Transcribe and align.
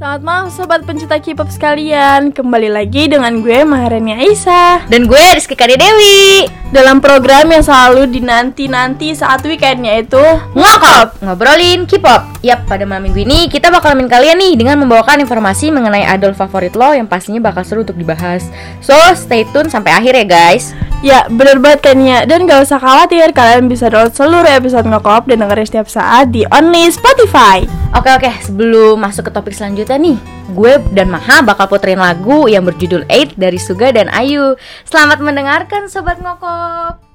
Selamat 0.00 0.24
malam 0.24 0.48
sobat 0.48 0.80
pencinta 0.88 1.20
K-pop 1.20 1.52
sekalian. 1.52 2.32
Kembali 2.32 2.72
lagi 2.72 3.04
dengan 3.04 3.44
gue 3.44 3.68
Maharani 3.68 4.16
Aisyah 4.16 4.88
Dan 4.88 5.04
gue 5.04 5.20
Rizky 5.36 5.52
Kade 5.52 5.76
Dewi. 5.76 6.48
Dalam 6.72 7.04
program 7.04 7.52
yang 7.52 7.60
selalu 7.60 8.08
dinanti-nanti 8.08 9.12
saat 9.12 9.44
weekendnya 9.44 10.00
itu 10.00 10.24
Ngokop. 10.56 11.20
Ngobrolin 11.20 11.84
K-pop 11.84 12.39
Yap, 12.40 12.64
pada 12.64 12.88
malam 12.88 13.04
minggu 13.04 13.28
ini 13.28 13.52
kita 13.52 13.68
bakal 13.68 13.92
nemenin 13.92 14.08
kalian 14.08 14.36
nih 14.40 14.56
Dengan 14.56 14.80
membawakan 14.80 15.20
informasi 15.20 15.68
mengenai 15.68 16.08
idol 16.16 16.32
favorit 16.32 16.72
lo 16.72 16.88
Yang 16.96 17.12
pastinya 17.12 17.52
bakal 17.52 17.68
seru 17.68 17.84
untuk 17.84 18.00
dibahas. 18.00 18.48
So, 18.80 18.96
stay 19.12 19.44
tune 19.52 19.68
sampai 19.68 19.92
akhir 19.92 20.16
ya 20.16 20.24
guys. 20.24 20.72
Ya, 21.04 21.28
bener 21.28 21.60
banget 21.60 21.92
kan 21.92 22.00
ya 22.00 22.24
Dan 22.24 22.48
gak 22.48 22.64
usah 22.64 22.80
khawatir, 22.80 23.36
kalian 23.36 23.68
bisa 23.68 23.92
download 23.92 24.16
seluruh 24.16 24.48
episode 24.48 24.88
Ngokop 24.88 25.28
Dan 25.28 25.44
dengerin 25.44 25.68
setiap 25.68 25.88
saat 25.92 26.32
di 26.32 26.48
Only 26.48 26.88
Spotify. 26.88 27.60
Oke 27.92 28.08
oke, 28.08 28.32
sebelum 28.40 28.96
masuk 28.96 29.28
ke 29.28 29.30
topik 29.36 29.52
selanjutnya 29.52 30.00
nih 30.00 30.16
Gue 30.56 30.80
dan 30.96 31.12
Maha 31.12 31.44
bakal 31.44 31.68
puterin 31.68 32.00
lagu 32.00 32.48
yang 32.48 32.64
berjudul 32.64 33.04
Eight 33.12 33.36
dari 33.36 33.60
Suga 33.60 33.92
dan 33.92 34.08
Ayu. 34.08 34.56
Selamat 34.88 35.20
mendengarkan 35.20 35.92
Sobat 35.92 36.16
Ngokop 36.24 37.09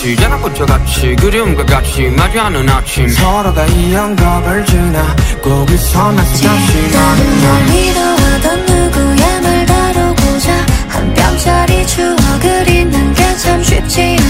마치 0.00 0.16
연합꽃과 0.22 0.64
같이 0.64 1.14
그리움과 1.16 1.66
같이 1.66 2.08
마주하는 2.08 2.66
아침. 2.70 3.06
서로가 3.06 3.66
이 3.66 3.92
영겁을 3.92 4.64
지나 4.64 5.14
거기서 5.42 6.12
나서 6.12 6.48
다시 6.48 6.90
나는 6.90 7.40
널 7.42 7.52
만나. 7.52 7.74
믿어하던 7.74 8.64
누구의 8.64 9.40
말 9.42 9.66
다루고자 9.66 10.52
한 10.88 11.12
뼘짜리 11.12 11.86
추억을 11.86 12.68
잊는 12.70 13.12
게 13.12 13.30
참 13.40 13.62
쉽지 13.62 14.00
않아 14.02 14.29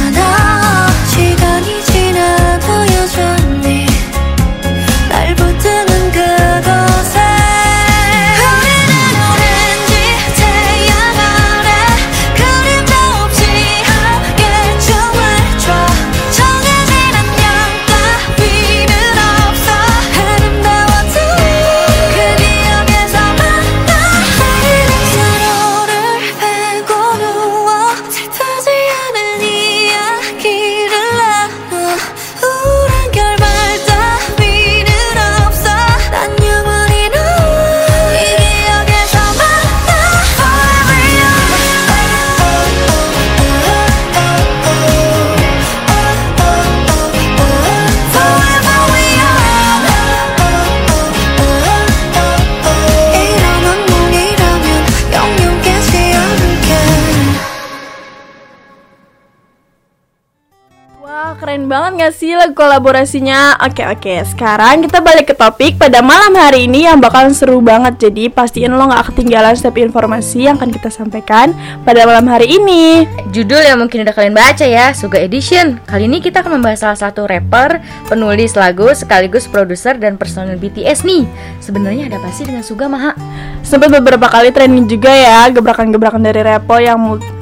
banget 61.70 62.02
gak 62.02 62.14
sih 62.18 62.34
lagu 62.34 62.50
kolaborasinya? 62.58 63.54
Oke, 63.62 63.86
oke. 63.86 64.26
Sekarang 64.26 64.82
kita 64.82 64.98
balik 64.98 65.30
ke 65.30 65.34
topik 65.38 65.78
pada 65.78 66.02
malam 66.02 66.34
hari 66.34 66.66
ini 66.66 66.90
yang 66.90 66.98
bakalan 66.98 67.30
seru 67.30 67.62
banget. 67.62 68.10
Jadi, 68.10 68.26
pastiin 68.26 68.74
lo 68.74 68.90
gak 68.90 69.14
ketinggalan 69.14 69.54
setiap 69.54 69.78
informasi 69.78 70.50
yang 70.50 70.58
akan 70.58 70.74
kita 70.74 70.90
sampaikan 70.90 71.54
pada 71.86 72.02
malam 72.02 72.26
hari 72.26 72.58
ini. 72.58 73.06
Judul 73.30 73.62
yang 73.62 73.78
mungkin 73.78 74.02
udah 74.02 74.10
kalian 74.10 74.34
baca 74.34 74.66
ya, 74.66 74.90
Suga 74.90 75.22
Edition. 75.22 75.78
Kali 75.86 76.10
ini 76.10 76.18
kita 76.18 76.42
akan 76.42 76.58
membahas 76.58 76.82
salah 76.82 76.98
satu 76.98 77.30
rapper, 77.30 77.78
penulis 78.10 78.58
lagu, 78.58 78.90
sekaligus 78.90 79.46
produser 79.46 79.94
dan 79.94 80.18
personil 80.18 80.58
BTS 80.58 81.06
nih. 81.06 81.22
Sebenarnya 81.62 82.10
ada 82.10 82.18
apa 82.18 82.34
sih 82.34 82.42
dengan 82.42 82.66
Suga 82.66 82.90
Maha? 82.90 83.14
Sempat 83.62 83.94
beberapa 83.94 84.26
kali 84.26 84.50
trending 84.50 84.90
juga 84.90 85.14
ya 85.14 85.46
gebrakan-gebrakan 85.54 86.18
dari 86.18 86.42
Repo 86.42 86.82
yang 86.82 86.98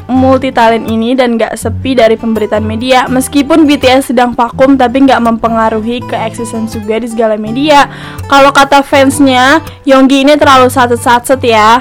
multi 0.09 0.49
talent 0.49 0.89
ini 0.89 1.13
dan 1.13 1.37
gak 1.37 1.55
sepi 1.55 1.95
dari 1.95 2.17
pemberitaan 2.17 2.65
media. 2.65 3.05
Meskipun 3.07 3.69
BTS 3.69 4.11
sedang 4.11 4.33
vakum 4.33 4.75
tapi 4.75 5.05
gak 5.05 5.21
mempengaruhi 5.21 6.01
keeksistensi 6.09 6.81
Suga 6.81 7.01
di 7.01 7.09
segala 7.09 7.37
media. 7.37 7.89
Kalau 8.29 8.53
kata 8.53 8.85
fansnya, 8.85 9.61
Yonggi 9.85 10.25
ini 10.25 10.35
terlalu 10.37 10.73
satset-satset 10.73 11.41
ya. 11.45 11.81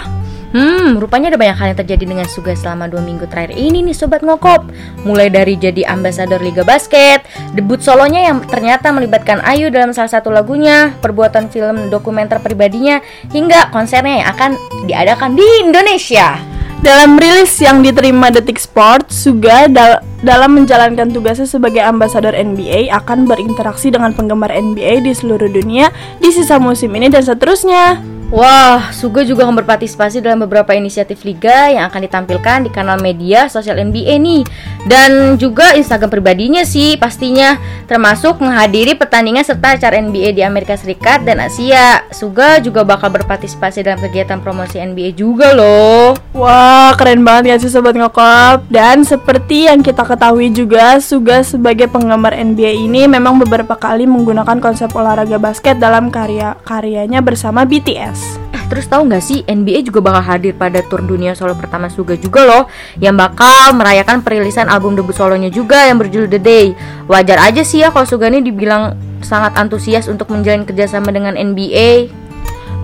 Hmm, 0.55 0.95
rupanya 0.95 1.27
ada 1.27 1.35
banyak 1.35 1.59
hal 1.59 1.67
yang 1.75 1.79
terjadi 1.83 2.03
dengan 2.07 2.27
Suga 2.31 2.55
selama 2.55 2.87
dua 2.87 3.03
minggu 3.03 3.27
terakhir 3.27 3.51
ini 3.59 3.83
nih 3.83 3.91
Sobat 3.91 4.23
Ngokop 4.23 4.63
Mulai 5.03 5.27
dari 5.27 5.59
jadi 5.59 5.83
ambasador 5.83 6.39
Liga 6.39 6.63
Basket 6.63 7.27
Debut 7.51 7.83
solonya 7.83 8.31
yang 8.31 8.39
ternyata 8.47 8.95
melibatkan 8.95 9.43
Ayu 9.43 9.67
dalam 9.67 9.91
salah 9.91 10.07
satu 10.07 10.31
lagunya 10.31 10.95
Perbuatan 11.03 11.51
film 11.51 11.91
dokumenter 11.91 12.39
pribadinya 12.39 13.03
Hingga 13.27 13.75
konsernya 13.75 14.23
yang 14.23 14.27
akan 14.31 14.51
diadakan 14.87 15.35
di 15.35 15.45
Indonesia 15.67 16.56
Dalam 16.77 17.17
rilis 17.17 17.57
yang 17.57 17.81
diterima 17.81 18.29
Detik 18.29 18.61
Sport, 18.61 19.09
Suga 19.09 19.65
dal- 19.65 20.05
dalam 20.21 20.61
menjalankan 20.61 21.09
tugasnya 21.09 21.49
sebagai 21.49 21.81
ambasador 21.81 22.37
NBA 22.37 22.93
akan 22.93 23.25
berinteraksi 23.25 23.89
dengan 23.89 24.13
penggemar 24.13 24.53
NBA 24.53 25.01
di 25.01 25.11
seluruh 25.13 25.49
dunia 25.49 25.89
di 26.21 26.29
sisa 26.29 26.61
musim 26.61 26.93
ini 26.93 27.09
dan 27.09 27.25
seterusnya. 27.25 27.97
Wah, 28.27 28.91
Suga 28.91 29.23
juga 29.23 29.47
akan 29.47 29.63
berpartisipasi 29.63 30.19
dalam 30.19 30.43
beberapa 30.43 30.75
inisiatif 30.75 31.23
liga 31.23 31.71
yang 31.71 31.87
akan 31.87 32.11
ditampilkan 32.11 32.67
di 32.67 32.69
kanal 32.75 32.99
media 32.99 33.47
sosial 33.47 33.79
NBA 33.79 34.19
nih. 34.19 34.43
Dan 34.83 35.39
juga 35.39 35.71
Instagram 35.79 36.11
pribadinya 36.11 36.67
sih 36.67 36.99
pastinya. 36.99 37.55
Termasuk 37.87 38.43
menghadiri 38.43 38.99
pertandingan 38.99 39.47
serta 39.47 39.79
acara 39.79 39.95
NBA 40.03 40.35
di 40.35 40.43
Amerika 40.43 40.75
Serikat 40.75 41.23
dan 41.23 41.39
Asia. 41.39 42.03
Suga 42.11 42.59
juga 42.59 42.83
bakal 42.83 43.15
berpartisipasi 43.15 43.87
dalam 43.87 44.03
kegiatan 44.03 44.43
promosi 44.43 44.75
NBA 44.75 45.15
juga 45.15 45.55
loh 45.55 46.11
Wah, 46.37 46.93
keren 46.93 47.25
banget 47.25 47.49
ya 47.49 47.55
sih 47.57 47.73
Sobat 47.73 47.97
Ngokop 47.97 48.69
Dan 48.69 49.01
seperti 49.01 49.65
yang 49.65 49.81
kita 49.81 50.05
ketahui 50.05 50.53
juga 50.53 51.01
Suga 51.01 51.41
sebagai 51.41 51.89
penggemar 51.89 52.29
NBA 52.37 52.77
ini 52.77 53.09
memang 53.09 53.41
beberapa 53.41 53.73
kali 53.73 54.05
menggunakan 54.05 54.61
konsep 54.61 54.93
olahraga 54.93 55.41
basket 55.41 55.81
dalam 55.81 56.13
karya-karyanya 56.13 57.25
bersama 57.25 57.65
BTS 57.65 58.37
Eh, 58.53 58.63
terus 58.69 58.85
tahu 58.85 59.09
nggak 59.09 59.23
sih 59.25 59.41
NBA 59.49 59.81
juga 59.89 59.97
bakal 59.97 60.23
hadir 60.29 60.53
pada 60.53 60.85
tur 60.85 61.01
dunia 61.01 61.33
solo 61.33 61.57
pertama 61.57 61.89
Suga 61.89 62.13
juga 62.13 62.45
loh 62.45 62.63
yang 63.01 63.17
bakal 63.17 63.73
merayakan 63.73 64.21
perilisan 64.21 64.69
album 64.69 64.93
debut 64.93 65.17
solonya 65.17 65.49
juga 65.49 65.89
yang 65.89 65.97
berjudul 65.97 66.29
The 66.37 66.41
Day. 66.41 66.65
Wajar 67.09 67.41
aja 67.41 67.65
sih 67.65 67.81
ya 67.81 67.89
kalau 67.89 68.05
Suga 68.05 68.29
ini 68.29 68.45
dibilang 68.45 68.93
sangat 69.25 69.57
antusias 69.57 70.05
untuk 70.05 70.29
menjalin 70.29 70.69
kerjasama 70.69 71.09
dengan 71.09 71.33
NBA. 71.33 72.26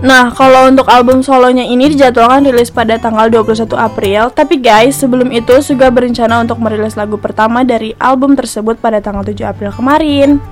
Nah, 0.02 0.34
kalau 0.34 0.66
untuk 0.66 0.90
album 0.90 1.22
solonya 1.22 1.62
ini 1.62 1.92
dijadwalkan 1.94 2.42
rilis 2.42 2.74
pada 2.74 2.98
tanggal 2.98 3.30
21 3.30 3.78
April. 3.78 4.32
Tapi 4.34 4.58
guys, 4.58 4.98
sebelum 4.98 5.30
itu 5.30 5.54
Suga 5.62 5.92
berencana 5.92 6.42
untuk 6.42 6.58
merilis 6.58 6.98
lagu 6.98 7.14
pertama 7.20 7.62
dari 7.62 7.94
album 8.02 8.34
tersebut 8.34 8.80
pada 8.82 8.98
tanggal 8.98 9.22
7 9.22 9.46
April 9.46 9.70
kemarin. 9.70 10.42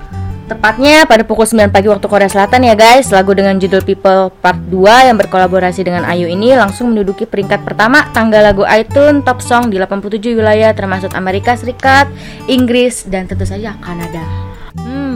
Tepatnya 0.43 1.07
pada 1.07 1.23
pukul 1.23 1.47
9 1.47 1.71
pagi 1.71 1.87
waktu 1.87 2.03
Korea 2.03 2.27
Selatan 2.27 2.67
ya 2.67 2.75
guys. 2.75 3.07
Lagu 3.15 3.31
dengan 3.31 3.55
judul 3.55 3.79
People 3.83 4.27
Part 4.43 4.59
2 4.67 5.07
yang 5.07 5.15
berkolaborasi 5.15 5.87
dengan 5.87 6.03
Ayu 6.03 6.27
ini 6.27 6.51
langsung 6.53 6.91
menduduki 6.91 7.23
peringkat 7.23 7.63
pertama 7.63 8.11
tanggal 8.11 8.43
lagu 8.43 8.67
iTunes 8.67 9.23
Top 9.23 9.39
Song 9.39 9.71
di 9.71 9.79
87 9.79 10.19
wilayah 10.35 10.75
termasuk 10.75 11.15
Amerika 11.15 11.55
Serikat, 11.55 12.11
Inggris, 12.51 13.07
dan 13.07 13.23
tentu 13.25 13.47
saja 13.47 13.79
Kanada 13.79 14.52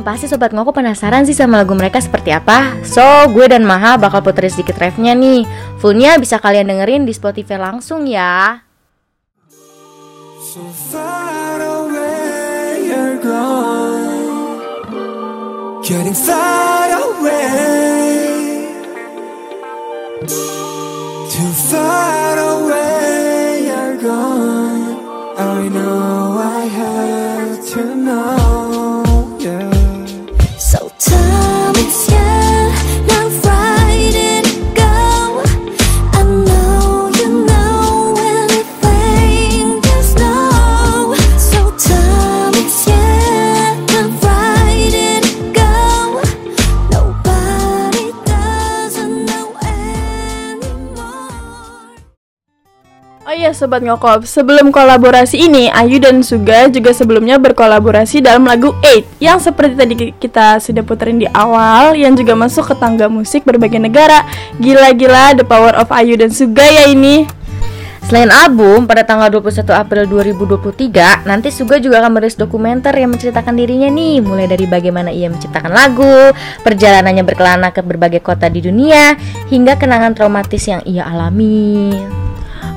pasti 0.08 0.24
Sobat 0.32 0.56
Ngoko 0.56 0.72
penasaran 0.72 1.28
sih 1.28 1.36
sama 1.36 1.60
lagu 1.60 1.76
mereka 1.76 2.00
seperti 2.00 2.32
apa. 2.32 2.80
So, 2.88 3.04
gue 3.36 3.52
dan 3.52 3.68
Maha 3.68 4.00
bakal 4.00 4.24
puterin 4.24 4.48
sedikit 4.48 4.80
refnya 4.80 5.12
nih. 5.12 5.44
Fullnya 5.84 6.16
bisa 6.16 6.40
kalian 6.40 6.72
dengerin 6.72 7.04
di 7.04 7.12
Spotify 7.12 7.60
langsung 7.60 8.08
ya. 8.08 8.64
So 10.40 10.64
far 10.72 11.60
away 11.60 12.88
you're 12.88 13.20
gone. 13.20 14.64
Getting 15.84 16.16
far 16.16 16.88
away 16.88 17.97
Sobat 53.58 53.82
Ngokop, 53.82 54.30
sebelum 54.30 54.70
kolaborasi 54.70 55.50
ini, 55.50 55.74
Ayu 55.74 55.98
dan 55.98 56.22
Suga 56.22 56.70
juga 56.70 56.94
sebelumnya 56.94 57.42
berkolaborasi 57.42 58.22
dalam 58.22 58.46
lagu 58.46 58.78
8 58.86 59.18
Yang 59.18 59.50
seperti 59.50 59.74
tadi 59.74 59.94
ki- 59.98 60.16
kita 60.22 60.62
sudah 60.62 60.86
puterin 60.86 61.18
di 61.18 61.26
awal, 61.34 61.98
yang 61.98 62.14
juga 62.14 62.38
masuk 62.38 62.70
ke 62.70 62.76
tangga 62.78 63.10
musik 63.10 63.42
berbagai 63.42 63.82
negara. 63.82 64.22
Gila-gila 64.62 65.34
the 65.34 65.42
power 65.42 65.74
of 65.74 65.90
Ayu 65.90 66.14
dan 66.22 66.30
Suga 66.30 66.62
ya 66.62 66.86
ini. 66.86 67.26
Selain 68.08 68.32
album, 68.32 68.88
pada 68.88 69.04
tanggal 69.04 69.28
21 69.28 69.68
April 69.76 70.08
2023, 70.08 71.28
nanti 71.28 71.52
Suga 71.52 71.76
juga 71.76 72.00
akan 72.00 72.16
merilis 72.16 72.40
dokumenter 72.40 72.96
yang 72.96 73.12
menceritakan 73.12 73.52
dirinya 73.58 73.92
nih, 73.92 74.24
mulai 74.24 74.48
dari 74.48 74.64
bagaimana 74.64 75.12
ia 75.12 75.28
menciptakan 75.28 75.76
lagu, 75.76 76.32
perjalanannya 76.64 77.28
berkelana 77.28 77.76
ke 77.76 77.84
berbagai 77.84 78.24
kota 78.24 78.48
di 78.48 78.64
dunia, 78.64 79.20
hingga 79.52 79.76
kenangan 79.76 80.16
traumatis 80.16 80.64
yang 80.72 80.80
ia 80.88 81.04
alami. 81.04 82.27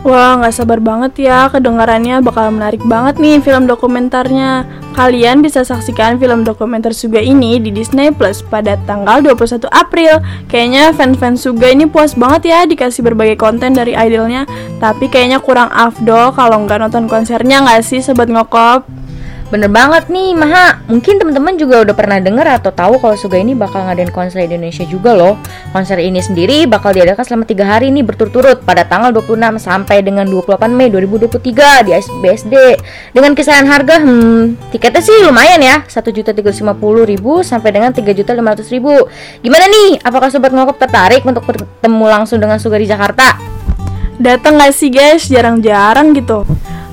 Wah 0.00 0.40
nggak 0.40 0.54
sabar 0.56 0.80
banget 0.80 1.28
ya, 1.28 1.52
kedengarannya 1.52 2.24
bakal 2.24 2.48
menarik 2.48 2.80
banget 2.88 3.20
nih 3.20 3.36
film 3.44 3.68
dokumenternya 3.68 4.64
Kalian 4.90 5.38
bisa 5.38 5.62
saksikan 5.62 6.18
film 6.18 6.42
dokumenter 6.42 6.90
Suga 6.90 7.22
ini 7.22 7.62
di 7.62 7.70
Disney 7.70 8.10
Plus 8.10 8.42
pada 8.42 8.74
tanggal 8.90 9.22
21 9.22 9.70
April. 9.70 10.18
Kayaknya 10.50 10.90
fans-fans 10.90 11.46
Suga 11.46 11.70
ini 11.70 11.86
puas 11.86 12.18
banget 12.18 12.50
ya 12.50 12.60
dikasih 12.66 13.06
berbagai 13.06 13.38
konten 13.38 13.70
dari 13.70 13.94
idolnya. 13.94 14.50
Tapi 14.82 15.06
kayaknya 15.06 15.38
kurang 15.38 15.70
afdol 15.70 16.34
kalau 16.34 16.66
nggak 16.66 16.82
nonton 16.82 17.06
konsernya 17.06 17.62
nggak 17.62 17.86
sih 17.86 18.02
Sobat 18.02 18.26
Ngokop? 18.26 18.99
Bener 19.50 19.66
banget 19.66 20.06
nih, 20.06 20.30
Maha. 20.30 20.78
Mungkin 20.86 21.18
teman-teman 21.18 21.58
juga 21.58 21.82
udah 21.82 21.90
pernah 21.90 22.22
denger 22.22 22.62
atau 22.62 22.70
tahu 22.70 23.02
kalau 23.02 23.18
Suga 23.18 23.34
ini 23.34 23.58
bakal 23.58 23.82
ngadain 23.82 24.14
konser 24.14 24.46
di 24.46 24.54
Indonesia 24.54 24.86
juga 24.86 25.10
loh. 25.10 25.42
Konser 25.74 25.98
ini 25.98 26.22
sendiri 26.22 26.70
bakal 26.70 26.94
diadakan 26.94 27.26
selama 27.26 27.44
tiga 27.50 27.66
hari 27.66 27.90
nih 27.90 28.06
berturut-turut 28.06 28.62
pada 28.62 28.86
tanggal 28.86 29.10
26 29.10 29.58
sampai 29.58 30.06
dengan 30.06 30.30
28 30.30 30.70
Mei 30.70 30.86
2023 30.94 31.82
di 31.82 31.90
BSD. 31.98 32.54
Dengan 33.10 33.34
kisaran 33.34 33.66
harga, 33.66 33.98
hmm, 33.98 34.70
tiketnya 34.70 35.02
sih 35.02 35.18
lumayan 35.26 35.58
ya, 35.58 35.82
1.350.000 35.82 37.42
sampai 37.42 37.70
dengan 37.74 37.90
3.500.000. 37.90 39.42
Gimana 39.42 39.66
nih? 39.66 39.98
Apakah 40.06 40.30
sobat 40.30 40.54
ngokop 40.54 40.78
tertarik 40.78 41.26
untuk 41.26 41.42
bertemu 41.42 42.06
langsung 42.06 42.38
dengan 42.38 42.62
Suga 42.62 42.78
di 42.78 42.86
Jakarta? 42.86 43.34
Datang 44.14 44.62
nggak 44.62 44.70
sih 44.70 44.94
guys? 44.94 45.26
Jarang-jarang 45.26 46.14
gitu 46.14 46.46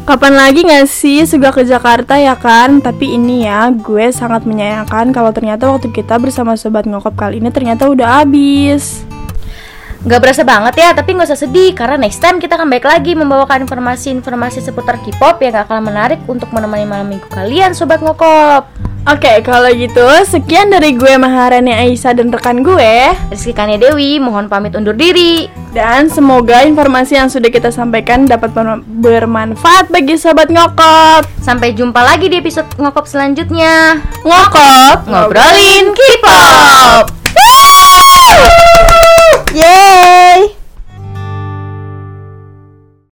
Kapan 0.08 0.40
lagi 0.40 0.64
nggak 0.64 0.88
sih 0.88 1.28
Suga 1.28 1.52
ke 1.52 1.68
Jakarta 1.68 2.16
ya 2.16 2.40
kan? 2.40 2.80
Tapi 2.80 3.20
ini 3.20 3.44
ya, 3.44 3.68
gue 3.76 4.08
sangat 4.16 4.48
menyayangkan 4.48 5.12
kalau 5.12 5.36
ternyata 5.36 5.68
waktu 5.68 5.92
kita 5.92 6.16
bersama 6.16 6.56
Sobat 6.56 6.88
Ngokop 6.88 7.12
kali 7.20 7.44
ini 7.44 7.52
ternyata 7.52 7.92
udah 7.92 8.24
habis 8.24 9.04
Gak 10.08 10.24
berasa 10.24 10.48
banget 10.48 10.80
ya, 10.80 10.96
tapi 10.96 11.12
nggak 11.12 11.28
usah 11.28 11.36
sedih 11.36 11.76
karena 11.76 12.00
next 12.00 12.24
time 12.24 12.40
kita 12.40 12.56
akan 12.56 12.72
baik 12.72 12.88
lagi 12.88 13.20
membawakan 13.20 13.68
informasi-informasi 13.68 14.64
seputar 14.64 14.96
K-pop 15.04 15.44
yang 15.44 15.52
gak 15.60 15.68
kalah 15.68 15.84
menarik 15.84 16.24
untuk 16.32 16.56
menemani 16.56 16.88
malam 16.88 17.12
minggu 17.12 17.28
kalian, 17.28 17.76
sobat 17.76 18.00
ngokop. 18.00 18.87
Oke, 19.08 19.40
kalau 19.46 19.70
gitu 19.72 20.04
sekian 20.28 20.74
dari 20.74 20.98
gue 20.98 21.16
Maharani 21.16 21.72
Aisyah 21.72 22.18
dan 22.18 22.28
rekan 22.28 22.60
gue 22.60 23.16
Rizky 23.32 23.56
Kania 23.56 23.80
Dewi, 23.80 24.20
mohon 24.20 24.50
pamit 24.52 24.76
undur 24.76 24.98
diri. 24.98 25.48
Dan 25.72 26.10
semoga 26.10 26.66
informasi 26.66 27.16
yang 27.16 27.30
sudah 27.30 27.54
kita 27.54 27.70
sampaikan 27.70 28.26
dapat 28.26 28.50
berma- 28.52 28.82
bermanfaat 28.82 29.94
bagi 29.94 30.18
Sobat 30.18 30.50
Ngokop 30.50 31.30
Sampai 31.38 31.78
jumpa 31.78 32.02
lagi 32.02 32.28
di 32.28 32.42
episode 32.42 32.68
ngokop 32.76 33.06
selanjutnya. 33.06 34.02
Ngokop, 34.26 35.06
Ngobrolin 35.06 35.94
K-pop. 35.94 37.14
Yeay 39.56 40.57